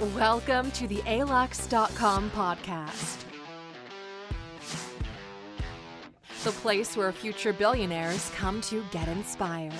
Welcome 0.00 0.70
to 0.70 0.88
the 0.88 1.02
ALUX.com 1.02 2.30
podcast, 2.30 3.18
the 6.42 6.52
place 6.52 6.96
where 6.96 7.12
future 7.12 7.52
billionaires 7.52 8.32
come 8.34 8.62
to 8.62 8.82
get 8.92 9.08
inspired. 9.08 9.74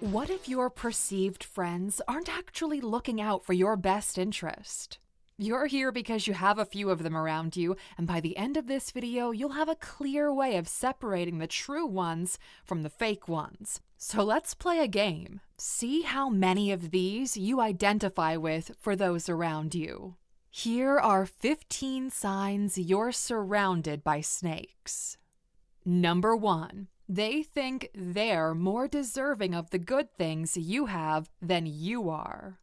What 0.00 0.30
if 0.30 0.48
your 0.48 0.68
perceived 0.68 1.44
friends 1.44 2.00
aren't 2.08 2.28
actually 2.28 2.80
looking 2.80 3.20
out 3.20 3.44
for 3.44 3.52
your 3.52 3.76
best 3.76 4.18
interest? 4.18 4.98
You're 5.40 5.66
here 5.66 5.92
because 5.92 6.26
you 6.26 6.34
have 6.34 6.58
a 6.58 6.64
few 6.64 6.90
of 6.90 7.04
them 7.04 7.16
around 7.16 7.56
you, 7.56 7.76
and 7.96 8.08
by 8.08 8.18
the 8.18 8.36
end 8.36 8.56
of 8.56 8.66
this 8.66 8.90
video, 8.90 9.30
you'll 9.30 9.50
have 9.50 9.68
a 9.68 9.76
clear 9.76 10.34
way 10.34 10.56
of 10.56 10.66
separating 10.66 11.38
the 11.38 11.46
true 11.46 11.86
ones 11.86 12.40
from 12.64 12.82
the 12.82 12.90
fake 12.90 13.28
ones. 13.28 13.80
So 13.96 14.24
let's 14.24 14.54
play 14.54 14.80
a 14.80 14.88
game. 14.88 15.40
See 15.56 16.02
how 16.02 16.28
many 16.28 16.72
of 16.72 16.90
these 16.90 17.36
you 17.36 17.60
identify 17.60 18.34
with 18.34 18.72
for 18.80 18.96
those 18.96 19.28
around 19.28 19.76
you. 19.76 20.16
Here 20.50 20.98
are 20.98 21.24
15 21.24 22.10
signs 22.10 22.76
you're 22.76 23.12
surrounded 23.12 24.02
by 24.02 24.22
snakes. 24.22 25.18
Number 25.84 26.34
one, 26.34 26.88
they 27.08 27.44
think 27.44 27.90
they're 27.94 28.56
more 28.56 28.88
deserving 28.88 29.54
of 29.54 29.70
the 29.70 29.78
good 29.78 30.12
things 30.16 30.56
you 30.56 30.86
have 30.86 31.30
than 31.40 31.64
you 31.66 32.10
are. 32.10 32.58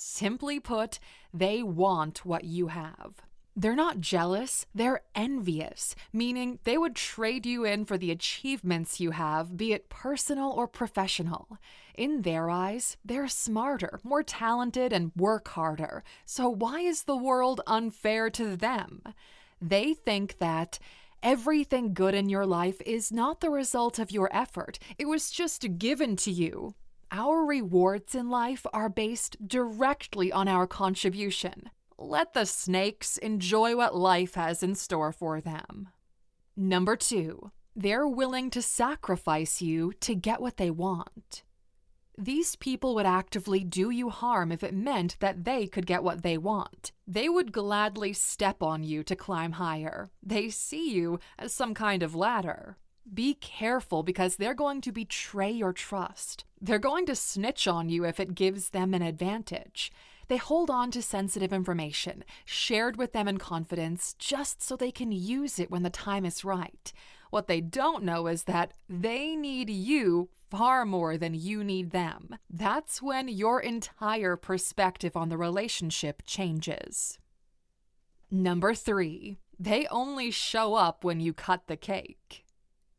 Simply 0.00 0.60
put, 0.60 1.00
they 1.34 1.60
want 1.60 2.24
what 2.24 2.44
you 2.44 2.68
have. 2.68 3.14
They're 3.56 3.74
not 3.74 4.00
jealous, 4.00 4.64
they're 4.72 5.00
envious, 5.12 5.96
meaning 6.12 6.60
they 6.62 6.78
would 6.78 6.94
trade 6.94 7.44
you 7.44 7.64
in 7.64 7.84
for 7.84 7.98
the 7.98 8.12
achievements 8.12 9.00
you 9.00 9.10
have, 9.10 9.56
be 9.56 9.72
it 9.72 9.88
personal 9.88 10.52
or 10.52 10.68
professional. 10.68 11.58
In 11.96 12.22
their 12.22 12.48
eyes, 12.48 12.96
they're 13.04 13.26
smarter, 13.26 13.98
more 14.04 14.22
talented, 14.22 14.92
and 14.92 15.10
work 15.16 15.48
harder. 15.48 16.04
So 16.24 16.48
why 16.48 16.78
is 16.78 17.02
the 17.02 17.16
world 17.16 17.60
unfair 17.66 18.30
to 18.30 18.56
them? 18.56 19.02
They 19.60 19.94
think 19.94 20.38
that 20.38 20.78
everything 21.24 21.92
good 21.92 22.14
in 22.14 22.28
your 22.28 22.46
life 22.46 22.80
is 22.86 23.10
not 23.10 23.40
the 23.40 23.50
result 23.50 23.98
of 23.98 24.12
your 24.12 24.30
effort, 24.32 24.78
it 24.96 25.08
was 25.08 25.32
just 25.32 25.76
given 25.76 26.14
to 26.18 26.30
you. 26.30 26.76
Our 27.10 27.44
rewards 27.44 28.14
in 28.14 28.28
life 28.28 28.66
are 28.72 28.90
based 28.90 29.48
directly 29.48 30.30
on 30.30 30.46
our 30.46 30.66
contribution. 30.66 31.70
Let 31.96 32.34
the 32.34 32.44
snakes 32.44 33.16
enjoy 33.16 33.76
what 33.76 33.96
life 33.96 34.34
has 34.34 34.62
in 34.62 34.74
store 34.74 35.12
for 35.12 35.40
them. 35.40 35.88
Number 36.54 36.96
two, 36.96 37.50
they're 37.74 38.06
willing 38.06 38.50
to 38.50 38.60
sacrifice 38.60 39.62
you 39.62 39.92
to 40.00 40.14
get 40.14 40.42
what 40.42 40.58
they 40.58 40.70
want. 40.70 41.44
These 42.18 42.56
people 42.56 42.94
would 42.96 43.06
actively 43.06 43.64
do 43.64 43.90
you 43.90 44.10
harm 44.10 44.52
if 44.52 44.62
it 44.62 44.74
meant 44.74 45.16
that 45.20 45.44
they 45.44 45.66
could 45.66 45.86
get 45.86 46.02
what 46.02 46.22
they 46.22 46.36
want. 46.36 46.92
They 47.06 47.28
would 47.28 47.52
gladly 47.52 48.12
step 48.12 48.62
on 48.62 48.82
you 48.82 49.02
to 49.04 49.16
climb 49.16 49.52
higher. 49.52 50.10
They 50.22 50.50
see 50.50 50.90
you 50.90 51.20
as 51.38 51.54
some 51.54 51.74
kind 51.74 52.02
of 52.02 52.16
ladder. 52.16 52.76
Be 53.14 53.34
careful 53.34 54.02
because 54.02 54.36
they're 54.36 54.54
going 54.54 54.80
to 54.82 54.92
betray 54.92 55.50
your 55.50 55.72
trust. 55.72 56.44
They're 56.60 56.78
going 56.78 57.06
to 57.06 57.14
snitch 57.14 57.66
on 57.66 57.88
you 57.88 58.04
if 58.04 58.20
it 58.20 58.34
gives 58.34 58.70
them 58.70 58.94
an 58.94 59.02
advantage. 59.02 59.92
They 60.28 60.36
hold 60.36 60.68
on 60.68 60.90
to 60.90 61.00
sensitive 61.00 61.52
information, 61.52 62.22
shared 62.44 62.96
with 62.96 63.12
them 63.12 63.28
in 63.28 63.38
confidence, 63.38 64.14
just 64.18 64.62
so 64.62 64.76
they 64.76 64.90
can 64.90 65.10
use 65.10 65.58
it 65.58 65.70
when 65.70 65.82
the 65.82 65.90
time 65.90 66.26
is 66.26 66.44
right. 66.44 66.92
What 67.30 67.46
they 67.46 67.60
don't 67.60 68.04
know 68.04 68.26
is 68.26 68.44
that 68.44 68.72
they 68.88 69.34
need 69.34 69.70
you 69.70 70.28
far 70.50 70.84
more 70.84 71.16
than 71.16 71.34
you 71.34 71.62
need 71.62 71.90
them. 71.90 72.36
That's 72.50 73.00
when 73.02 73.28
your 73.28 73.60
entire 73.60 74.36
perspective 74.36 75.16
on 75.16 75.28
the 75.28 75.36
relationship 75.36 76.22
changes. 76.26 77.18
Number 78.30 78.74
three, 78.74 79.38
they 79.58 79.86
only 79.86 80.30
show 80.30 80.74
up 80.74 81.04
when 81.04 81.20
you 81.20 81.32
cut 81.32 81.66
the 81.66 81.76
cake. 81.76 82.44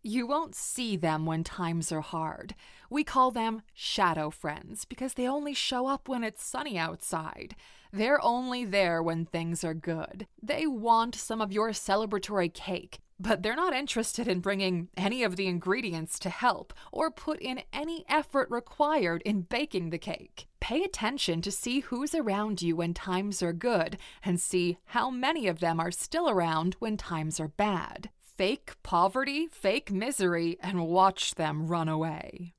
You 0.02 0.26
won't 0.26 0.56
see 0.56 0.96
them 0.96 1.26
when 1.26 1.44
times 1.44 1.92
are 1.92 2.00
hard. 2.00 2.56
We 2.90 3.04
call 3.04 3.32
them 3.32 3.64
shadow 3.74 4.30
friends 4.30 4.86
because 4.86 5.16
they 5.16 5.28
only 5.28 5.54
show 5.54 5.88
up 5.88 6.08
when 6.08 6.24
it's 6.24 6.42
sunny 6.42 6.78
outside. 6.78 7.54
They're 7.92 8.24
only 8.24 8.64
there 8.64 9.04
when 9.04 9.26
things 9.26 9.62
are 9.66 9.74
good. 9.74 10.26
They 10.42 10.66
want 10.66 11.16
some 11.16 11.42
of 11.42 11.52
your 11.52 11.72
celebratory 11.72 12.54
cake, 12.54 13.00
but 13.20 13.44
they're 13.44 13.58
not 13.58 13.74
interested 13.74 14.26
in 14.26 14.40
bringing 14.40 14.88
any 14.96 15.22
of 15.22 15.36
the 15.36 15.48
ingredients 15.48 16.18
to 16.20 16.30
help 16.30 16.74
or 16.94 17.12
put 17.12 17.42
in 17.42 17.64
any 17.74 18.06
effort 18.08 18.50
required 18.50 19.22
in 19.24 19.42
baking 19.42 19.90
the 19.90 19.98
cake. 19.98 20.48
Pay 20.62 20.82
attention 20.82 21.42
to 21.42 21.52
see 21.52 21.82
who's 21.82 22.16
around 22.16 22.62
you 22.62 22.78
when 22.78 22.94
times 22.94 23.44
are 23.44 23.52
good 23.52 23.98
and 24.24 24.40
see 24.40 24.78
how 24.86 25.10
many 25.10 25.48
of 25.48 25.60
them 25.60 25.78
are 25.78 25.92
still 25.92 26.30
around 26.30 26.78
when 26.80 26.96
times 26.96 27.38
are 27.38 27.50
bad 27.50 28.10
fake 28.40 28.72
poverty, 28.84 29.48
fake 29.48 29.92
misery, 29.92 30.58
and 30.62 30.88
watch 30.88 31.36
them 31.36 31.68
run 31.68 31.90
away. 31.90 32.54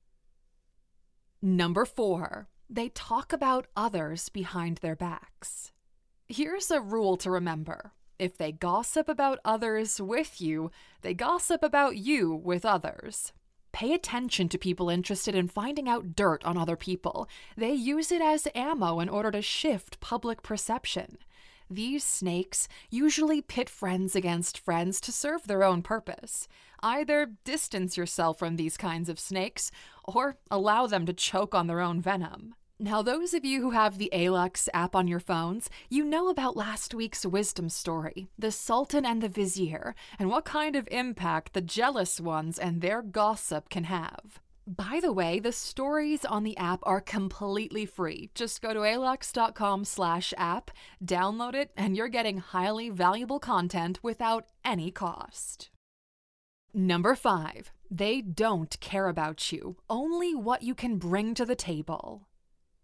Number 1.40 1.86
four, 1.86 2.48
they 2.68 2.90
talk 2.90 3.32
about 3.32 3.66
others 3.74 4.28
behind 4.28 4.76
their 4.76 4.94
backs. 4.94 5.72
Here's 6.28 6.70
a 6.70 6.82
rule 6.82 7.16
to 7.16 7.30
remember 7.30 7.94
if 8.18 8.36
they 8.36 8.52
gossip 8.52 9.08
about 9.08 9.38
others 9.42 9.98
with 9.98 10.38
you, 10.38 10.70
they 11.00 11.14
gossip 11.14 11.62
about 11.62 11.96
you 11.96 12.34
with 12.34 12.66
others. 12.66 13.32
Pay 13.72 13.94
attention 13.94 14.50
to 14.50 14.58
people 14.58 14.90
interested 14.90 15.34
in 15.34 15.48
finding 15.48 15.88
out 15.88 16.14
dirt 16.14 16.44
on 16.44 16.58
other 16.58 16.76
people. 16.76 17.26
They 17.56 17.72
use 17.72 18.12
it 18.12 18.20
as 18.20 18.46
ammo 18.54 19.00
in 19.00 19.08
order 19.08 19.30
to 19.30 19.40
shift 19.40 19.98
public 20.00 20.42
perception. 20.42 21.16
These 21.70 22.02
snakes 22.02 22.66
usually 22.90 23.40
pit 23.40 23.70
friends 23.70 24.16
against 24.16 24.58
friends 24.58 25.00
to 25.02 25.12
serve 25.12 25.46
their 25.46 25.62
own 25.62 25.82
purpose. 25.82 26.48
Either 26.82 27.30
distance 27.44 27.96
yourself 27.96 28.40
from 28.40 28.56
these 28.56 28.76
kinds 28.76 29.08
of 29.08 29.20
snakes, 29.20 29.70
or 30.04 30.36
allow 30.50 30.88
them 30.88 31.06
to 31.06 31.12
choke 31.12 31.54
on 31.54 31.68
their 31.68 31.80
own 31.80 32.00
venom. 32.00 32.56
Now, 32.82 33.02
those 33.02 33.34
of 33.34 33.44
you 33.44 33.60
who 33.60 33.70
have 33.70 33.98
the 33.98 34.10
ALUX 34.12 34.68
app 34.74 34.96
on 34.96 35.06
your 35.06 35.20
phones, 35.20 35.68
you 35.88 36.02
know 36.02 36.28
about 36.28 36.56
last 36.56 36.94
week's 36.94 37.26
wisdom 37.26 37.68
story, 37.68 38.30
the 38.38 38.50
Sultan 38.50 39.04
and 39.04 39.22
the 39.22 39.28
Vizier, 39.28 39.94
and 40.18 40.28
what 40.28 40.46
kind 40.46 40.74
of 40.74 40.88
impact 40.90 41.52
the 41.52 41.60
jealous 41.60 42.18
ones 42.18 42.58
and 42.58 42.80
their 42.80 43.02
gossip 43.02 43.68
can 43.68 43.84
have. 43.84 44.40
By 44.76 45.00
the 45.02 45.12
way, 45.12 45.40
the 45.40 45.50
stories 45.50 46.24
on 46.24 46.44
the 46.44 46.56
app 46.56 46.78
are 46.84 47.00
completely 47.00 47.86
free. 47.86 48.30
Just 48.36 48.62
go 48.62 48.72
to 48.72 48.78
alux.com 48.80 49.84
slash 49.84 50.32
app, 50.36 50.70
download 51.04 51.54
it, 51.54 51.72
and 51.76 51.96
you're 51.96 52.06
getting 52.06 52.38
highly 52.38 52.88
valuable 52.88 53.40
content 53.40 53.98
without 54.00 54.46
any 54.64 54.92
cost. 54.92 55.70
Number 56.72 57.16
five, 57.16 57.72
they 57.90 58.20
don't 58.20 58.78
care 58.78 59.08
about 59.08 59.50
you, 59.50 59.78
only 59.90 60.36
what 60.36 60.62
you 60.62 60.76
can 60.76 60.98
bring 60.98 61.34
to 61.34 61.44
the 61.44 61.56
table. 61.56 62.28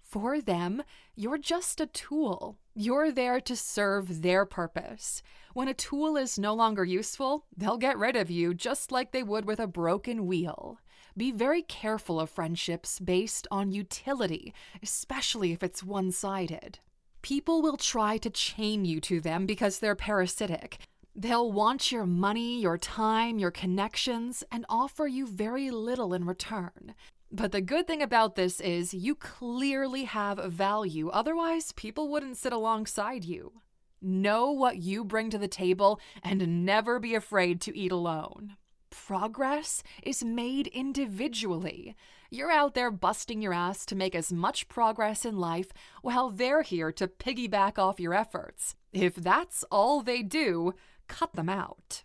For 0.02 0.40
them, 0.40 0.82
you're 1.14 1.38
just 1.38 1.80
a 1.80 1.86
tool. 1.86 2.58
You're 2.74 3.12
there 3.12 3.40
to 3.42 3.54
serve 3.54 4.22
their 4.22 4.44
purpose. 4.44 5.22
When 5.54 5.68
a 5.68 5.74
tool 5.74 6.16
is 6.16 6.36
no 6.36 6.52
longer 6.52 6.84
useful, 6.84 7.46
they'll 7.56 7.78
get 7.78 7.96
rid 7.96 8.16
of 8.16 8.28
you 8.28 8.54
just 8.54 8.90
like 8.90 9.12
they 9.12 9.22
would 9.22 9.44
with 9.44 9.60
a 9.60 9.68
broken 9.68 10.26
wheel. 10.26 10.80
Be 11.18 11.32
very 11.32 11.62
careful 11.62 12.20
of 12.20 12.28
friendships 12.28 13.00
based 13.00 13.46
on 13.50 13.72
utility, 13.72 14.52
especially 14.82 15.52
if 15.52 15.62
it's 15.62 15.82
one 15.82 16.12
sided. 16.12 16.78
People 17.22 17.62
will 17.62 17.78
try 17.78 18.18
to 18.18 18.28
chain 18.28 18.84
you 18.84 19.00
to 19.00 19.22
them 19.22 19.46
because 19.46 19.78
they're 19.78 19.96
parasitic. 19.96 20.78
They'll 21.14 21.50
want 21.50 21.90
your 21.90 22.04
money, 22.04 22.60
your 22.60 22.76
time, 22.76 23.38
your 23.38 23.50
connections, 23.50 24.44
and 24.52 24.66
offer 24.68 25.06
you 25.06 25.26
very 25.26 25.70
little 25.70 26.12
in 26.12 26.26
return. 26.26 26.94
But 27.32 27.50
the 27.50 27.62
good 27.62 27.86
thing 27.86 28.02
about 28.02 28.36
this 28.36 28.60
is 28.60 28.92
you 28.92 29.14
clearly 29.14 30.04
have 30.04 30.52
value, 30.52 31.08
otherwise, 31.08 31.72
people 31.72 32.10
wouldn't 32.10 32.36
sit 32.36 32.52
alongside 32.52 33.24
you. 33.24 33.62
Know 34.02 34.52
what 34.52 34.82
you 34.82 35.02
bring 35.02 35.30
to 35.30 35.38
the 35.38 35.48
table 35.48 35.98
and 36.22 36.66
never 36.66 37.00
be 37.00 37.14
afraid 37.14 37.62
to 37.62 37.76
eat 37.76 37.90
alone 37.90 38.56
progress 38.90 39.82
is 40.02 40.24
made 40.24 40.66
individually. 40.68 41.96
You're 42.30 42.50
out 42.50 42.74
there 42.74 42.90
busting 42.90 43.40
your 43.40 43.52
ass 43.52 43.86
to 43.86 43.96
make 43.96 44.14
as 44.14 44.32
much 44.32 44.68
progress 44.68 45.24
in 45.24 45.36
life 45.38 45.72
while 46.02 46.30
they're 46.30 46.62
here 46.62 46.92
to 46.92 47.06
piggyback 47.06 47.78
off 47.78 48.00
your 48.00 48.14
efforts. 48.14 48.74
If 48.92 49.14
that's 49.14 49.64
all 49.70 50.02
they 50.02 50.22
do, 50.22 50.74
cut 51.08 51.34
them 51.34 51.48
out. 51.48 52.02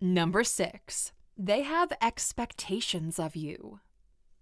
Number 0.00 0.44
six, 0.44 1.12
they 1.36 1.62
have 1.62 1.92
expectations 2.00 3.18
of 3.18 3.36
you. 3.36 3.80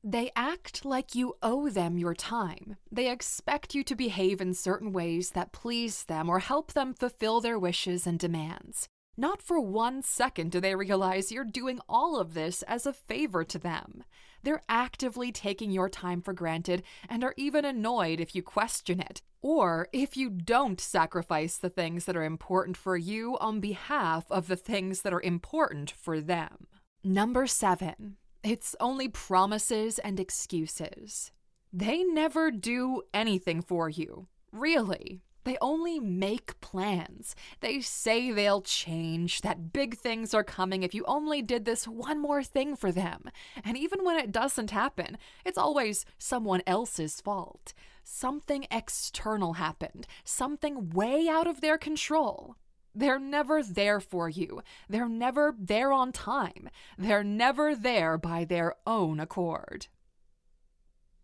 They 0.05 0.33
act 0.35 0.85
like 0.85 1.15
you 1.15 1.35
owe 1.43 1.69
them 1.69 1.97
your 1.97 2.15
time. 2.15 2.77
They 2.91 3.09
expect 3.09 3.75
you 3.75 3.85
to 3.85 3.95
behave 3.95 4.41
in 4.41 4.55
certain 4.55 4.93
ways 4.93 5.31
that 5.31 5.53
please 5.53 6.05
them 6.05 6.29
or 6.29 6.41
help 6.41 6.73
them 6.73 6.93
fulfill 6.93 7.41
their 7.41 7.59
wishes 7.59 8.07
and 8.07 8.19
demands. 8.19 8.89
Not 9.17 9.43
for 9.43 9.61
one 9.61 10.03
second 10.03 10.53
do 10.53 10.61
they 10.61 10.75
realize 10.75 11.31
you're 11.31 11.45
doing 11.45 11.81
all 11.87 12.19
of 12.19 12.33
this 12.33 12.63
as 12.63 12.87
a 12.87 12.95
favor 12.95 13.45
to 13.45 13.59
them. 13.59 14.05
They're 14.43 14.63
actively 14.69 15.31
taking 15.31 15.71
your 15.71 15.91
time 15.91 16.23
for 16.23 16.33
granted 16.33 16.83
and 17.09 17.23
are 17.23 17.35
even 17.37 17.65
annoyed 17.65 18.21
if 18.21 18.35
you 18.35 18.43
question 18.43 19.01
it, 19.01 19.21
or 19.43 19.89
if 19.93 20.17
you 20.17 20.31
don't 20.31 20.81
sacrifice 20.81 21.59
the 21.59 21.69
things 21.69 22.07
that 22.07 22.17
are 22.17 22.25
important 22.25 22.77
for 22.77 22.97
you 22.97 23.37
on 23.39 23.61
behalf 23.61 24.25
of 24.31 24.49
the 24.49 24.57
things 24.57 25.03
that 25.03 25.13
are 25.13 25.21
important 25.21 25.91
for 25.91 26.21
them. 26.21 26.67
Number 27.05 27.47
seven, 27.47 28.17
it's 28.43 28.75
only 28.81 29.09
promises 29.09 29.99
and 29.99 30.19
excuses. 30.19 31.33
They 31.71 32.03
never 32.03 32.51
do 32.51 33.03
anything 33.13 33.61
for 33.61 33.91
you, 33.91 34.29
really. 34.53 35.23
They 35.45 35.57
only 35.61 35.99
make 35.99 36.61
plans. 36.61 37.35
They 37.61 37.81
say 37.81 38.31
they'll 38.31 38.63
change, 38.63 39.41
that 39.41 39.73
big 39.73 39.97
things 39.97 40.35
are 40.35 40.45
coming 40.45 40.83
if 40.83 40.95
you 40.95 41.05
only 41.07 41.43
did 41.43 41.65
this 41.65 41.89
one 41.89 42.21
more 42.21 42.45
thing 42.45 42.77
for 42.77 42.93
them. 42.93 43.31
And 43.65 43.77
even 43.77 44.05
when 44.05 44.19
it 44.19 44.31
doesn't 44.31 44.71
happen, 44.71 45.19
it's 45.45 45.59
always 45.59 46.05
someone 46.19 46.63
else's 46.67 47.21
fault. 47.21 47.75
Something 48.05 48.67
external 48.71 49.55
happened, 49.55 50.07
something 50.25 50.91
way 50.91 51.29
out 51.29 51.47
of 51.47 51.61
their 51.61 51.79
control. 51.79 52.57
They're 52.95 53.19
never 53.19 53.63
there 53.63 54.01
for 54.01 54.29
you. 54.29 54.63
They're 54.89 55.09
never 55.09 55.55
there 55.59 55.93
on 55.93 56.13
time. 56.13 56.69
They're 56.99 57.25
never 57.25 57.75
there 57.75 58.19
by 58.19 58.45
their 58.45 58.75
own 58.87 59.19
accord. 59.19 59.87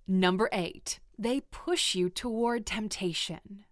Number 0.07 0.49
eight, 0.53 1.01
they 1.19 1.41
push 1.41 1.95
you 1.95 2.09
toward 2.09 2.65
temptation. 2.65 3.67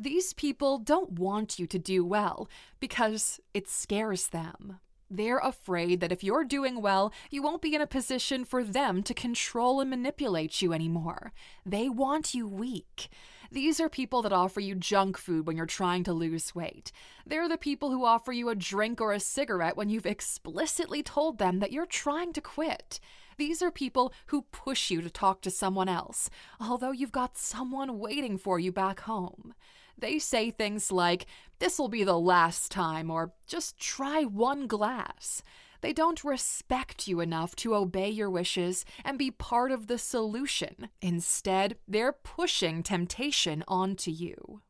These 0.00 0.32
people 0.32 0.78
don't 0.78 1.18
want 1.18 1.58
you 1.58 1.66
to 1.66 1.78
do 1.78 2.02
well 2.06 2.48
because 2.80 3.38
it 3.52 3.68
scares 3.68 4.28
them. 4.28 4.78
They're 5.10 5.36
afraid 5.36 6.00
that 6.00 6.10
if 6.10 6.24
you're 6.24 6.42
doing 6.42 6.80
well, 6.80 7.12
you 7.30 7.42
won't 7.42 7.60
be 7.60 7.74
in 7.74 7.82
a 7.82 7.86
position 7.86 8.46
for 8.46 8.64
them 8.64 9.02
to 9.02 9.12
control 9.12 9.78
and 9.78 9.90
manipulate 9.90 10.62
you 10.62 10.72
anymore. 10.72 11.34
They 11.66 11.90
want 11.90 12.32
you 12.32 12.48
weak. 12.48 13.10
These 13.52 13.78
are 13.78 13.90
people 13.90 14.22
that 14.22 14.32
offer 14.32 14.60
you 14.60 14.74
junk 14.74 15.18
food 15.18 15.46
when 15.46 15.58
you're 15.58 15.66
trying 15.66 16.04
to 16.04 16.14
lose 16.14 16.54
weight. 16.54 16.92
They're 17.26 17.48
the 17.48 17.58
people 17.58 17.90
who 17.90 18.06
offer 18.06 18.32
you 18.32 18.48
a 18.48 18.54
drink 18.54 19.02
or 19.02 19.12
a 19.12 19.20
cigarette 19.20 19.76
when 19.76 19.90
you've 19.90 20.06
explicitly 20.06 21.02
told 21.02 21.36
them 21.36 21.58
that 21.58 21.72
you're 21.72 21.84
trying 21.84 22.32
to 22.32 22.40
quit. 22.40 23.00
These 23.36 23.60
are 23.60 23.70
people 23.70 24.14
who 24.28 24.46
push 24.50 24.90
you 24.90 25.02
to 25.02 25.10
talk 25.10 25.42
to 25.42 25.50
someone 25.50 25.90
else, 25.90 26.30
although 26.58 26.92
you've 26.92 27.12
got 27.12 27.36
someone 27.36 27.98
waiting 27.98 28.38
for 28.38 28.58
you 28.58 28.72
back 28.72 29.00
home. 29.00 29.52
They 29.98 30.18
say 30.18 30.50
things 30.50 30.90
like, 30.90 31.26
This'll 31.58 31.88
be 31.88 32.04
the 32.04 32.18
last 32.18 32.72
time, 32.72 33.10
or 33.10 33.32
just 33.46 33.78
try 33.78 34.24
one 34.24 34.66
glass. 34.66 35.42
They 35.82 35.92
don't 35.92 36.24
respect 36.24 37.08
you 37.08 37.20
enough 37.20 37.56
to 37.56 37.74
obey 37.74 38.10
your 38.10 38.30
wishes 38.30 38.84
and 39.04 39.18
be 39.18 39.30
part 39.30 39.72
of 39.72 39.86
the 39.86 39.98
solution. 39.98 40.88
Instead, 41.00 41.76
they're 41.88 42.12
pushing 42.12 42.82
temptation 42.82 43.64
onto 43.66 44.10
you. 44.10 44.62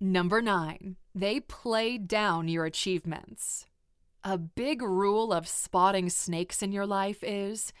Number 0.00 0.42
nine, 0.42 0.96
they 1.14 1.40
play 1.40 1.98
down 1.98 2.48
your 2.48 2.64
achievements. 2.64 3.66
A 4.24 4.38
big 4.38 4.82
rule 4.82 5.32
of 5.32 5.48
spotting 5.48 6.08
snakes 6.08 6.62
in 6.62 6.72
your 6.72 6.86
life 6.86 7.22
is 7.22 7.72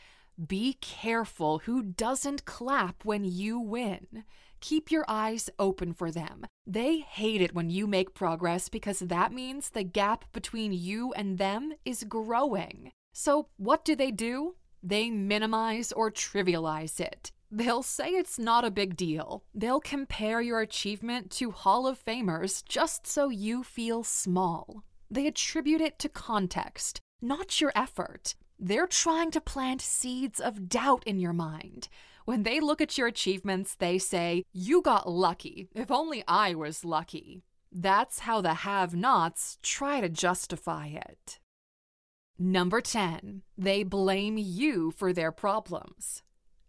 be 0.46 0.74
careful 0.80 1.60
who 1.60 1.82
doesn't 1.82 2.44
clap 2.44 3.04
when 3.04 3.24
you 3.24 3.58
win. 3.58 4.24
Keep 4.62 4.92
your 4.92 5.04
eyes 5.08 5.50
open 5.58 5.92
for 5.92 6.12
them. 6.12 6.46
They 6.68 7.00
hate 7.00 7.40
it 7.42 7.52
when 7.52 7.68
you 7.68 7.88
make 7.88 8.14
progress 8.14 8.68
because 8.68 9.00
that 9.00 9.32
means 9.32 9.70
the 9.70 9.82
gap 9.82 10.24
between 10.32 10.72
you 10.72 11.12
and 11.14 11.36
them 11.36 11.72
is 11.84 12.04
growing. 12.04 12.92
So, 13.12 13.48
what 13.56 13.84
do 13.84 13.96
they 13.96 14.12
do? 14.12 14.54
They 14.80 15.10
minimize 15.10 15.90
or 15.90 16.12
trivialize 16.12 17.00
it. 17.00 17.32
They'll 17.50 17.82
say 17.82 18.10
it's 18.10 18.38
not 18.38 18.64
a 18.64 18.70
big 18.70 18.96
deal. 18.96 19.42
They'll 19.52 19.80
compare 19.80 20.40
your 20.40 20.60
achievement 20.60 21.32
to 21.32 21.50
Hall 21.50 21.88
of 21.88 22.02
Famers 22.02 22.64
just 22.64 23.04
so 23.04 23.30
you 23.30 23.64
feel 23.64 24.04
small. 24.04 24.84
They 25.10 25.26
attribute 25.26 25.80
it 25.80 25.98
to 25.98 26.08
context, 26.08 27.00
not 27.20 27.60
your 27.60 27.72
effort. 27.74 28.36
They're 28.60 28.86
trying 28.86 29.32
to 29.32 29.40
plant 29.40 29.82
seeds 29.82 30.38
of 30.38 30.68
doubt 30.68 31.02
in 31.04 31.18
your 31.18 31.32
mind. 31.32 31.88
When 32.24 32.44
they 32.44 32.60
look 32.60 32.80
at 32.80 32.96
your 32.96 33.08
achievements, 33.08 33.74
they 33.74 33.98
say, 33.98 34.44
You 34.52 34.82
got 34.82 35.08
lucky. 35.10 35.68
If 35.74 35.90
only 35.90 36.22
I 36.28 36.54
was 36.54 36.84
lucky. 36.84 37.42
That's 37.72 38.20
how 38.20 38.40
the 38.40 38.54
have 38.54 38.94
nots 38.94 39.58
try 39.62 40.00
to 40.00 40.08
justify 40.08 40.88
it. 40.88 41.40
Number 42.38 42.80
10, 42.80 43.42
they 43.56 43.82
blame 43.82 44.36
you 44.36 44.90
for 44.90 45.12
their 45.12 45.32
problems. 45.32 46.22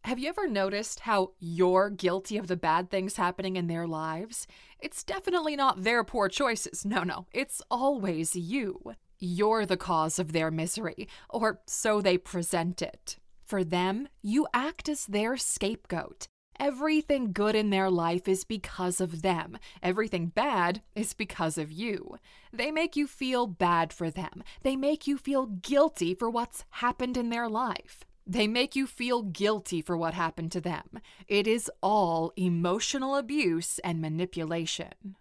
Have 0.05 0.19
you 0.19 0.27
ever 0.27 0.47
noticed 0.47 1.01
how 1.01 1.31
you're 1.39 1.89
guilty 1.89 2.37
of 2.37 2.47
the 2.47 2.57
bad 2.57 2.89
things 2.89 3.15
happening 3.15 3.55
in 3.55 3.67
their 3.67 3.87
lives? 3.87 4.47
It's 4.79 5.03
definitely 5.03 5.55
not 5.55 5.83
their 5.83 6.03
poor 6.03 6.27
choices. 6.27 6.85
No, 6.85 7.03
no, 7.03 7.27
it's 7.31 7.61
always 7.71 8.35
you. 8.35 8.95
You're 9.19 9.65
the 9.65 9.77
cause 9.77 10.19
of 10.19 10.33
their 10.33 10.51
misery, 10.51 11.07
or 11.29 11.61
so 11.65 12.01
they 12.01 12.17
present 12.17 12.81
it. 12.81 13.17
For 13.53 13.63
them, 13.63 14.07
you 14.23 14.47
act 14.51 14.89
as 14.89 15.05
their 15.05 15.37
scapegoat. 15.37 16.25
Everything 16.59 17.31
good 17.31 17.53
in 17.53 17.69
their 17.69 17.87
life 17.87 18.27
is 18.27 18.43
because 18.43 18.99
of 18.99 19.21
them. 19.21 19.59
Everything 19.83 20.25
bad 20.25 20.81
is 20.95 21.13
because 21.13 21.59
of 21.59 21.71
you. 21.71 22.17
They 22.51 22.71
make 22.71 22.95
you 22.95 23.05
feel 23.05 23.45
bad 23.45 23.93
for 23.93 24.09
them. 24.09 24.41
They 24.63 24.75
make 24.75 25.05
you 25.05 25.19
feel 25.19 25.45
guilty 25.45 26.15
for 26.15 26.31
what's 26.31 26.65
happened 26.81 27.15
in 27.15 27.29
their 27.29 27.47
life. 27.47 28.03
They 28.25 28.47
make 28.47 28.75
you 28.75 28.87
feel 28.87 29.21
guilty 29.21 29.83
for 29.83 29.95
what 29.95 30.15
happened 30.15 30.51
to 30.53 30.59
them. 30.59 30.99
It 31.27 31.45
is 31.45 31.69
all 31.83 32.33
emotional 32.35 33.15
abuse 33.15 33.77
and 33.83 34.01
manipulation. 34.01 35.15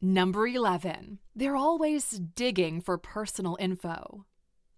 Number 0.00 0.46
11. 0.46 1.18
They're 1.34 1.56
always 1.56 2.10
digging 2.10 2.80
for 2.80 2.96
personal 2.96 3.56
info. 3.58 4.24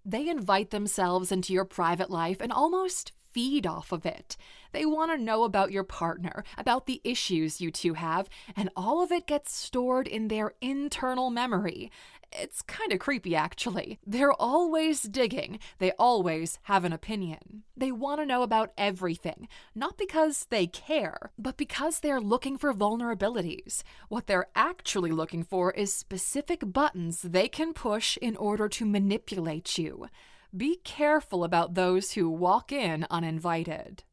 They 0.09 0.29
invite 0.29 0.71
themselves 0.71 1.33
into 1.33 1.53
your 1.53 1.65
private 1.65 2.11
life 2.11 2.41
and 2.41 2.53
almost 2.53 3.11
feed 3.37 3.67
off 3.67 3.93
of 3.93 4.07
it. 4.07 4.35
They 4.73 4.87
want 4.87 5.13
to 5.13 5.23
know 5.23 5.45
about 5.45 5.71
your 5.71 5.85
partner, 5.85 6.43
about 6.57 6.87
the 6.87 7.03
issues 7.05 7.61
you 7.61 7.71
two 7.71 7.93
have, 7.93 8.31
and 8.57 8.71
all 8.75 9.03
of 9.03 9.13
it 9.13 9.27
gets 9.27 9.53
stored 9.55 10.09
in 10.09 10.29
their 10.29 10.55
internal 10.63 11.29
memory. 11.29 11.91
It's 12.33 12.63
kind 12.63 12.95
of 12.95 12.99
creepy, 12.99 13.37
actually. 13.37 13.99
They're 14.07 14.33
always 14.33 15.03
digging, 15.03 15.59
they 15.81 15.93
always 15.99 16.59
have 16.63 16.87
an 16.87 16.95
opinion. 16.95 17.65
They 17.77 17.93
want 17.93 18.23
to 18.23 18.27
know 18.27 18.43
about 18.43 18.73
everything, 18.79 19.49
not 19.75 19.99
because 19.99 20.47
they 20.49 20.67
care, 20.67 21.31
but 21.39 21.59
because 21.59 22.01
they're 22.01 22.23
looking 22.23 22.57
for 22.57 22.73
vulnerabilities. 22.73 23.83
What 24.09 24.29
they're 24.29 24.49
actually 24.55 25.13
looking 25.13 25.43
for 25.43 25.73
is 25.73 25.93
specific 25.93 26.73
buttons 26.73 27.21
they 27.21 27.49
can 27.49 27.75
push 27.75 28.17
in 28.17 28.35
order 28.37 28.67
to 28.71 28.87
manipulate 28.87 29.77
you. 29.77 30.09
Be 30.55 30.77
careful 30.85 31.45
about 31.45 31.75
those 31.75 32.13
who 32.13 32.29
walk 32.29 32.73
in 32.73 33.07
uninvited. 33.11 34.05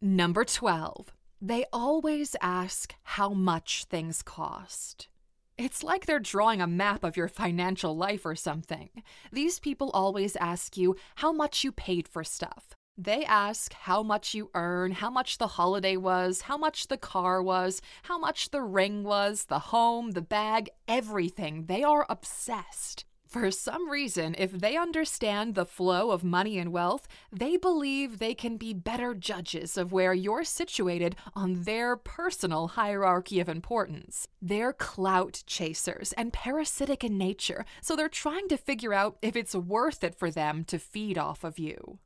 Number 0.00 0.44
12. 0.44 1.12
They 1.40 1.64
always 1.72 2.36
ask 2.40 2.94
how 3.02 3.30
much 3.30 3.84
things 3.84 4.22
cost. 4.22 5.08
It's 5.56 5.82
like 5.82 6.06
they're 6.06 6.18
drawing 6.18 6.60
a 6.60 6.66
map 6.66 7.04
of 7.04 7.16
your 7.16 7.28
financial 7.28 7.96
life 7.96 8.26
or 8.26 8.34
something. 8.34 8.90
These 9.32 9.60
people 9.60 9.90
always 9.90 10.36
ask 10.36 10.76
you 10.76 10.96
how 11.16 11.32
much 11.32 11.62
you 11.62 11.70
paid 11.70 12.08
for 12.08 12.24
stuff. 12.24 12.74
They 12.96 13.24
ask 13.24 13.72
how 13.72 14.02
much 14.02 14.34
you 14.34 14.50
earn, 14.54 14.92
how 14.92 15.10
much 15.10 15.38
the 15.38 15.48
holiday 15.48 15.96
was, 15.96 16.42
how 16.42 16.56
much 16.56 16.88
the 16.88 16.96
car 16.96 17.42
was, 17.42 17.82
how 18.04 18.18
much 18.18 18.50
the 18.50 18.62
ring 18.62 19.02
was, 19.02 19.46
the 19.46 19.58
home, 19.58 20.12
the 20.12 20.22
bag, 20.22 20.70
everything. 20.86 21.66
They 21.66 21.82
are 21.82 22.06
obsessed. 22.08 23.04
For 23.34 23.50
some 23.50 23.90
reason, 23.90 24.36
if 24.38 24.52
they 24.52 24.76
understand 24.76 25.56
the 25.56 25.66
flow 25.66 26.12
of 26.12 26.22
money 26.22 26.56
and 26.56 26.70
wealth, 26.70 27.08
they 27.32 27.56
believe 27.56 28.20
they 28.20 28.32
can 28.32 28.56
be 28.56 28.72
better 28.72 29.12
judges 29.12 29.76
of 29.76 29.90
where 29.90 30.14
you're 30.14 30.44
situated 30.44 31.16
on 31.34 31.64
their 31.64 31.96
personal 31.96 32.68
hierarchy 32.68 33.40
of 33.40 33.48
importance. 33.48 34.28
They're 34.40 34.72
clout 34.72 35.42
chasers 35.48 36.12
and 36.12 36.32
parasitic 36.32 37.02
in 37.02 37.18
nature, 37.18 37.64
so 37.82 37.96
they're 37.96 38.08
trying 38.08 38.46
to 38.50 38.56
figure 38.56 38.94
out 38.94 39.16
if 39.20 39.34
it's 39.34 39.56
worth 39.56 40.04
it 40.04 40.14
for 40.14 40.30
them 40.30 40.62
to 40.66 40.78
feed 40.78 41.18
off 41.18 41.42
of 41.42 41.58
you. 41.58 41.98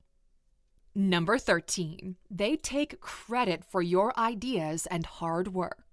Number 0.94 1.36
13, 1.36 2.16
they 2.30 2.56
take 2.56 3.00
credit 3.00 3.64
for 3.64 3.82
your 3.82 4.18
ideas 4.18 4.86
and 4.86 5.04
hard 5.04 5.52
work. 5.52 5.87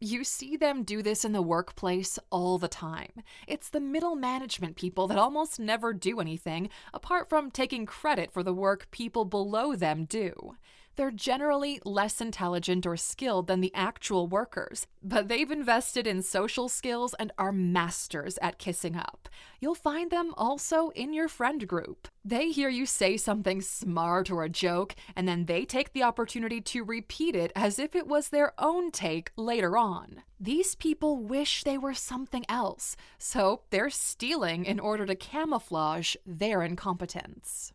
You 0.00 0.22
see 0.22 0.56
them 0.56 0.84
do 0.84 1.02
this 1.02 1.24
in 1.24 1.32
the 1.32 1.42
workplace 1.42 2.20
all 2.30 2.56
the 2.56 2.68
time. 2.68 3.10
It's 3.48 3.68
the 3.68 3.80
middle 3.80 4.14
management 4.14 4.76
people 4.76 5.08
that 5.08 5.18
almost 5.18 5.58
never 5.58 5.92
do 5.92 6.20
anything 6.20 6.70
apart 6.94 7.28
from 7.28 7.50
taking 7.50 7.84
credit 7.84 8.32
for 8.32 8.44
the 8.44 8.54
work 8.54 8.88
people 8.92 9.24
below 9.24 9.74
them 9.74 10.04
do. 10.04 10.56
They're 10.98 11.12
generally 11.12 11.80
less 11.84 12.20
intelligent 12.20 12.84
or 12.84 12.96
skilled 12.96 13.46
than 13.46 13.60
the 13.60 13.72
actual 13.72 14.26
workers, 14.26 14.88
but 15.00 15.28
they've 15.28 15.48
invested 15.48 16.08
in 16.08 16.22
social 16.22 16.68
skills 16.68 17.14
and 17.20 17.30
are 17.38 17.52
masters 17.52 18.36
at 18.42 18.58
kissing 18.58 18.96
up. 18.96 19.28
You'll 19.60 19.76
find 19.76 20.10
them 20.10 20.34
also 20.36 20.88
in 20.96 21.12
your 21.12 21.28
friend 21.28 21.68
group. 21.68 22.08
They 22.24 22.50
hear 22.50 22.68
you 22.68 22.84
say 22.84 23.16
something 23.16 23.60
smart 23.60 24.28
or 24.28 24.42
a 24.42 24.48
joke, 24.48 24.96
and 25.14 25.28
then 25.28 25.44
they 25.44 25.64
take 25.64 25.92
the 25.92 26.02
opportunity 26.02 26.60
to 26.62 26.82
repeat 26.82 27.36
it 27.36 27.52
as 27.54 27.78
if 27.78 27.94
it 27.94 28.08
was 28.08 28.30
their 28.30 28.52
own 28.58 28.90
take 28.90 29.30
later 29.36 29.76
on. 29.76 30.22
These 30.40 30.74
people 30.74 31.16
wish 31.16 31.62
they 31.62 31.78
were 31.78 31.94
something 31.94 32.44
else, 32.48 32.96
so 33.18 33.62
they're 33.70 33.88
stealing 33.88 34.64
in 34.64 34.80
order 34.80 35.06
to 35.06 35.14
camouflage 35.14 36.16
their 36.26 36.64
incompetence. 36.64 37.72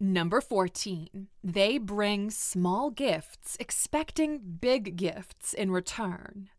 Number 0.00 0.40
14. 0.40 1.26
They 1.42 1.76
bring 1.76 2.30
small 2.30 2.90
gifts, 2.90 3.56
expecting 3.58 4.38
big 4.60 4.96
gifts 4.96 5.52
in 5.52 5.72
return. 5.72 6.50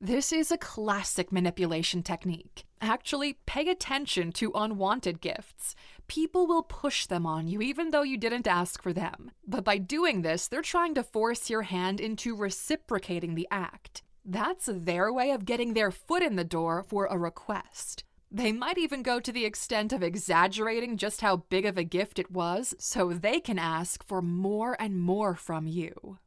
This 0.00 0.32
is 0.32 0.52
a 0.52 0.58
classic 0.58 1.32
manipulation 1.32 2.04
technique. 2.04 2.64
Actually, 2.80 3.38
pay 3.46 3.68
attention 3.68 4.30
to 4.32 4.52
unwanted 4.54 5.20
gifts. 5.20 5.74
People 6.06 6.46
will 6.46 6.62
push 6.62 7.06
them 7.06 7.26
on 7.26 7.48
you 7.48 7.60
even 7.60 7.90
though 7.90 8.02
you 8.02 8.16
didn't 8.16 8.46
ask 8.46 8.80
for 8.80 8.92
them. 8.92 9.32
But 9.44 9.64
by 9.64 9.78
doing 9.78 10.22
this, 10.22 10.46
they're 10.46 10.62
trying 10.62 10.94
to 10.94 11.02
force 11.02 11.50
your 11.50 11.62
hand 11.62 12.00
into 12.00 12.36
reciprocating 12.36 13.34
the 13.34 13.48
act. 13.50 14.02
That's 14.24 14.68
their 14.70 15.12
way 15.12 15.32
of 15.32 15.44
getting 15.46 15.74
their 15.74 15.90
foot 15.90 16.22
in 16.22 16.36
the 16.36 16.44
door 16.44 16.84
for 16.86 17.06
a 17.06 17.18
request. 17.18 18.04
They 18.34 18.50
might 18.50 18.78
even 18.78 19.04
go 19.04 19.20
to 19.20 19.30
the 19.30 19.44
extent 19.44 19.92
of 19.92 20.02
exaggerating 20.02 20.96
just 20.96 21.20
how 21.20 21.36
big 21.36 21.64
of 21.64 21.78
a 21.78 21.84
gift 21.84 22.18
it 22.18 22.32
was 22.32 22.74
so 22.80 23.12
they 23.12 23.38
can 23.38 23.60
ask 23.60 24.04
for 24.04 24.20
more 24.20 24.76
and 24.80 24.98
more 24.98 25.36
from 25.36 25.68
you. 25.68 26.18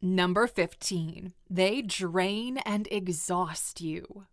Number 0.00 0.46
15. 0.46 1.32
They 1.50 1.82
drain 1.82 2.58
and 2.58 2.86
exhaust 2.92 3.80
you. 3.80 4.26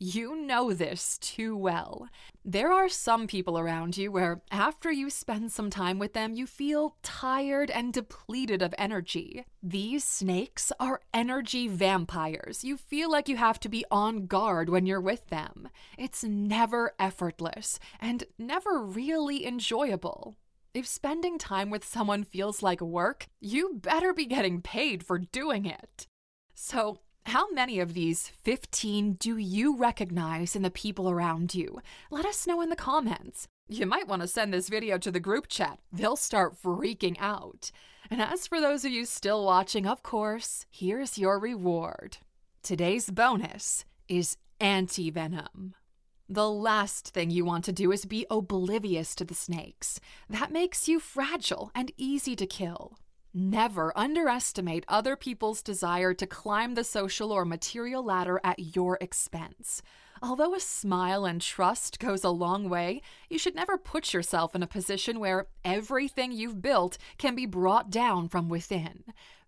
You 0.00 0.36
know 0.36 0.72
this 0.72 1.18
too 1.18 1.56
well. 1.56 2.08
There 2.44 2.70
are 2.70 2.88
some 2.88 3.26
people 3.26 3.58
around 3.58 3.96
you 3.96 4.12
where, 4.12 4.42
after 4.52 4.92
you 4.92 5.10
spend 5.10 5.50
some 5.50 5.70
time 5.70 5.98
with 5.98 6.12
them, 6.12 6.34
you 6.34 6.46
feel 6.46 6.96
tired 7.02 7.68
and 7.68 7.92
depleted 7.92 8.62
of 8.62 8.72
energy. 8.78 9.44
These 9.60 10.04
snakes 10.04 10.70
are 10.78 11.00
energy 11.12 11.66
vampires. 11.66 12.62
You 12.62 12.76
feel 12.76 13.10
like 13.10 13.28
you 13.28 13.36
have 13.38 13.58
to 13.58 13.68
be 13.68 13.84
on 13.90 14.26
guard 14.26 14.68
when 14.68 14.86
you're 14.86 15.00
with 15.00 15.26
them. 15.30 15.68
It's 15.98 16.22
never 16.22 16.92
effortless 17.00 17.80
and 18.00 18.22
never 18.38 18.80
really 18.80 19.44
enjoyable. 19.44 20.36
If 20.74 20.86
spending 20.86 21.38
time 21.38 21.70
with 21.70 21.84
someone 21.84 22.22
feels 22.22 22.62
like 22.62 22.80
work, 22.80 23.26
you 23.40 23.72
better 23.74 24.12
be 24.12 24.26
getting 24.26 24.62
paid 24.62 25.04
for 25.04 25.18
doing 25.18 25.66
it. 25.66 26.06
So, 26.54 27.00
how 27.28 27.50
many 27.50 27.78
of 27.78 27.94
these 27.94 28.28
15 28.28 29.14
do 29.14 29.36
you 29.36 29.76
recognize 29.76 30.56
in 30.56 30.62
the 30.62 30.70
people 30.70 31.10
around 31.10 31.54
you? 31.54 31.80
Let 32.10 32.24
us 32.24 32.46
know 32.46 32.60
in 32.60 32.70
the 32.70 32.76
comments. 32.76 33.46
You 33.68 33.84
might 33.84 34.08
want 34.08 34.22
to 34.22 34.28
send 34.28 34.52
this 34.52 34.68
video 34.68 34.96
to 34.98 35.10
the 35.10 35.20
group 35.20 35.46
chat. 35.48 35.78
They'll 35.92 36.16
start 36.16 36.60
freaking 36.62 37.16
out. 37.20 37.70
And 38.10 38.22
as 38.22 38.46
for 38.46 38.60
those 38.60 38.84
of 38.84 38.92
you 38.92 39.04
still 39.04 39.44
watching, 39.44 39.86
of 39.86 40.02
course, 40.02 40.64
here's 40.70 41.18
your 41.18 41.38
reward. 41.38 42.16
Today's 42.62 43.10
bonus 43.10 43.84
is 44.08 44.38
anti 44.58 45.10
venom. 45.10 45.74
The 46.30 46.50
last 46.50 47.08
thing 47.08 47.30
you 47.30 47.44
want 47.44 47.64
to 47.64 47.72
do 47.72 47.92
is 47.92 48.04
be 48.04 48.26
oblivious 48.30 49.14
to 49.16 49.24
the 49.24 49.34
snakes. 49.34 50.00
That 50.28 50.52
makes 50.52 50.88
you 50.88 50.98
fragile 51.00 51.70
and 51.74 51.92
easy 51.96 52.36
to 52.36 52.46
kill. 52.46 52.98
Never 53.34 53.92
underestimate 53.96 54.84
other 54.88 55.14
people's 55.14 55.62
desire 55.62 56.14
to 56.14 56.26
climb 56.26 56.74
the 56.74 56.84
social 56.84 57.30
or 57.30 57.44
material 57.44 58.02
ladder 58.02 58.40
at 58.42 58.74
your 58.74 58.96
expense. 59.00 59.82
Although 60.22 60.54
a 60.54 60.60
smile 60.60 61.24
and 61.24 61.40
trust 61.40 61.98
goes 61.98 62.24
a 62.24 62.30
long 62.30 62.68
way, 62.68 63.02
you 63.28 63.38
should 63.38 63.54
never 63.54 63.78
put 63.78 64.12
yourself 64.12 64.54
in 64.54 64.62
a 64.62 64.66
position 64.66 65.20
where 65.20 65.46
everything 65.64 66.32
you've 66.32 66.62
built 66.62 66.98
can 67.18 67.34
be 67.34 67.46
brought 67.46 67.90
down 67.90 68.28
from 68.28 68.48
within. 68.48 69.04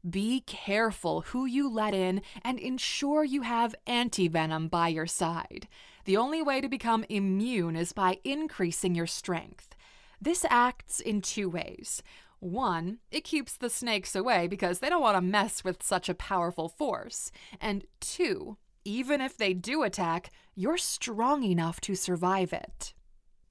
Be 0.08 0.42
careful 0.42 1.22
who 1.22 1.44
you 1.44 1.68
let 1.68 1.94
in 1.94 2.22
and 2.42 2.58
ensure 2.58 3.24
you 3.24 3.42
have 3.42 3.74
anti 3.86 4.28
venom 4.28 4.68
by 4.68 4.88
your 4.88 5.06
side. 5.06 5.68
The 6.04 6.16
only 6.16 6.42
way 6.42 6.60
to 6.60 6.68
become 6.68 7.04
immune 7.08 7.76
is 7.76 7.92
by 7.92 8.18
increasing 8.24 8.94
your 8.94 9.06
strength. 9.06 9.74
This 10.20 10.44
acts 10.48 11.00
in 11.00 11.22
two 11.22 11.48
ways. 11.48 12.02
One, 12.40 12.98
it 13.10 13.22
keeps 13.24 13.56
the 13.56 13.68
snakes 13.70 14.16
away 14.16 14.46
because 14.46 14.78
they 14.78 14.88
don't 14.88 15.02
want 15.02 15.16
to 15.16 15.20
mess 15.20 15.62
with 15.62 15.82
such 15.82 16.08
a 16.08 16.14
powerful 16.14 16.68
force. 16.68 17.30
And 17.60 17.84
two, 18.00 18.56
even 18.84 19.20
if 19.20 19.36
they 19.36 19.52
do 19.52 19.82
attack, 19.82 20.30
you're 20.54 20.78
strong 20.78 21.44
enough 21.44 21.80
to 21.82 21.94
survive 21.94 22.54
it. 22.54 22.94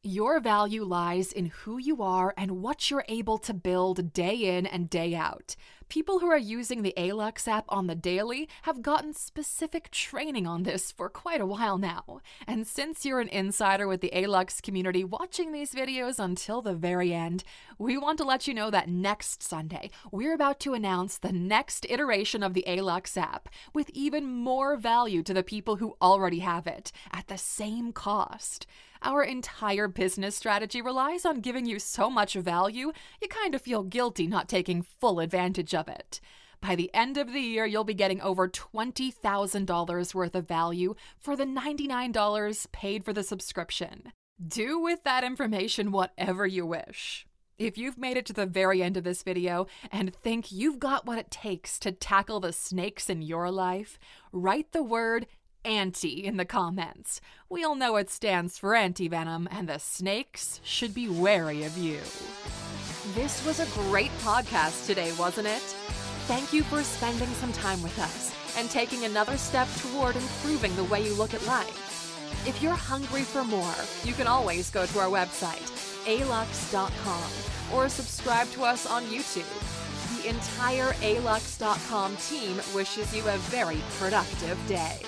Your 0.03 0.39
value 0.39 0.85
lies 0.85 1.33
in 1.33 1.47
who 1.47 1.77
you 1.77 2.01
are 2.01 2.33
and 2.37 2.61
what 2.61 2.89
you're 2.89 3.03
able 3.09 3.37
to 3.39 3.53
build 3.53 4.13
day 4.13 4.57
in 4.57 4.65
and 4.65 4.89
day 4.89 5.13
out. 5.13 5.57
People 5.89 6.19
who 6.19 6.27
are 6.27 6.37
using 6.37 6.83
the 6.83 6.93
Alux 6.95 7.49
app 7.49 7.65
on 7.67 7.87
the 7.87 7.95
daily 7.95 8.47
have 8.61 8.81
gotten 8.81 9.13
specific 9.13 9.91
training 9.91 10.47
on 10.47 10.63
this 10.63 10.89
for 10.89 11.09
quite 11.09 11.41
a 11.41 11.45
while 11.45 11.77
now. 11.77 12.21
And 12.47 12.65
since 12.65 13.05
you're 13.05 13.19
an 13.19 13.27
insider 13.27 13.89
with 13.89 13.99
the 13.99 14.13
Alux 14.15 14.61
community 14.61 15.03
watching 15.03 15.51
these 15.51 15.73
videos 15.73 16.17
until 16.17 16.61
the 16.61 16.75
very 16.75 17.13
end, 17.13 17.43
we 17.77 17.97
want 17.97 18.19
to 18.19 18.23
let 18.23 18.47
you 18.47 18.53
know 18.53 18.71
that 18.71 18.87
next 18.87 19.43
Sunday, 19.43 19.91
we're 20.13 20.33
about 20.33 20.61
to 20.61 20.73
announce 20.73 21.17
the 21.17 21.33
next 21.33 21.85
iteration 21.89 22.41
of 22.41 22.53
the 22.53 22.63
Alux 22.65 23.17
app 23.17 23.49
with 23.73 23.89
even 23.89 24.31
more 24.31 24.77
value 24.77 25.23
to 25.23 25.33
the 25.33 25.43
people 25.43 25.75
who 25.75 25.97
already 26.01 26.39
have 26.39 26.67
it 26.67 26.93
at 27.11 27.27
the 27.27 27.37
same 27.37 27.91
cost. 27.91 28.65
Our 29.01 29.23
entire 29.23 29.87
business 29.87 30.35
strategy 30.35 30.81
relies 30.81 31.25
on 31.25 31.39
giving 31.39 31.65
you 31.65 31.79
so 31.79 32.09
much 32.09 32.33
value, 32.33 32.91
you 33.21 33.27
kind 33.29 33.55
of 33.55 33.61
feel 33.61 33.83
guilty 33.83 34.27
not 34.27 34.49
taking 34.49 34.81
full 34.81 35.21
advantage 35.21 35.73
of 35.73 35.87
it. 35.87 36.19
By 36.61 36.75
the 36.75 36.93
end 36.93 37.17
of 37.17 37.31
the 37.31 37.39
year, 37.39 37.65
you'll 37.65 37.85
be 37.85 37.93
getting 37.93 38.21
over 38.21 38.49
$20,000 38.49 40.13
worth 40.13 40.35
of 40.35 40.47
value 40.47 40.95
for 41.17 41.37
the 41.37 41.45
$99 41.45 42.71
paid 42.73 43.05
for 43.05 43.13
the 43.13 43.23
subscription. 43.23 44.11
Do 44.45 44.77
with 44.79 45.03
that 45.05 45.23
information 45.23 45.91
whatever 45.91 46.45
you 46.45 46.65
wish. 46.65 47.25
If 47.57 47.77
you've 47.77 47.97
made 47.97 48.15
it 48.15 48.25
to 48.27 48.33
the 48.33 48.45
very 48.45 48.81
end 48.81 48.95
of 48.95 49.03
this 49.03 49.23
video 49.23 49.67
and 49.91 50.15
think 50.15 50.51
you've 50.51 50.79
got 50.79 51.05
what 51.05 51.17
it 51.17 51.29
takes 51.29 51.77
to 51.79 51.91
tackle 51.91 52.39
the 52.39 52.53
snakes 52.53 53.09
in 53.09 53.21
your 53.21 53.51
life, 53.51 53.99
write 54.31 54.71
the 54.71 54.83
word 54.83 55.27
anti 55.65 56.25
in 56.25 56.37
the 56.37 56.45
comments. 56.45 57.21
We 57.49 57.63
all 57.63 57.75
know 57.75 57.95
it 57.95 58.09
stands 58.09 58.57
for 58.57 58.75
anti-venom, 58.75 59.47
and 59.51 59.67
the 59.67 59.79
snakes 59.79 60.59
should 60.63 60.93
be 60.93 61.09
wary 61.09 61.63
of 61.63 61.77
you. 61.77 61.99
This 63.15 63.45
was 63.45 63.59
a 63.59 63.81
great 63.81 64.11
podcast 64.19 64.85
today, 64.85 65.11
wasn't 65.17 65.47
it? 65.47 65.61
Thank 66.27 66.53
you 66.53 66.63
for 66.63 66.83
spending 66.83 67.29
some 67.29 67.51
time 67.53 67.81
with 67.81 67.97
us 67.99 68.33
and 68.57 68.69
taking 68.69 69.05
another 69.05 69.37
step 69.37 69.67
toward 69.77 70.15
improving 70.15 70.75
the 70.75 70.83
way 70.85 71.03
you 71.03 71.13
look 71.15 71.33
at 71.33 71.45
life. 71.47 72.45
If 72.47 72.61
you're 72.61 72.73
hungry 72.73 73.23
for 73.23 73.43
more, 73.43 73.75
you 74.03 74.13
can 74.13 74.27
always 74.27 74.69
go 74.69 74.85
to 74.85 74.99
our 74.99 75.09
website, 75.09 75.65
alux.com, 76.05 77.77
or 77.77 77.89
subscribe 77.89 78.47
to 78.51 78.63
us 78.63 78.85
on 78.85 79.03
YouTube. 79.05 79.47
The 80.21 80.29
entire 80.29 80.93
alux.com 81.01 82.17
team 82.17 82.59
wishes 82.75 83.15
you 83.15 83.27
a 83.27 83.37
very 83.37 83.79
productive 83.97 84.57
day. 84.67 84.99